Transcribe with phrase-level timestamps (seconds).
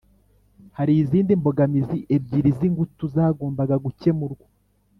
[0.77, 4.45] Hari izindi mbogamizi ebyiri z ingutu zagombaga gukemurwa